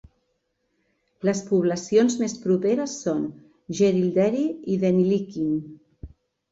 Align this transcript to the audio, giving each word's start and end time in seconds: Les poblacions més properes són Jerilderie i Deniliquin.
Les 1.29 1.41
poblacions 1.49 2.17
més 2.23 2.35
properes 2.47 2.97
són 3.05 3.23
Jerilderie 3.83 4.51
i 4.77 4.81
Deniliquin. 4.87 5.55